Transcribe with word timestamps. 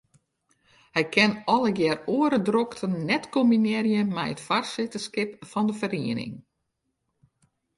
Hij 0.91 1.05
kin 1.13 1.41
allegear 1.51 1.99
oare 2.15 2.39
drokten 2.47 2.93
net 3.09 3.23
kombinearje 3.35 4.01
mei 4.15 4.29
it 4.35 4.43
foarsitterskip 4.47 5.31
fan 5.51 5.67
'e 5.69 5.75
feriening. 5.81 6.35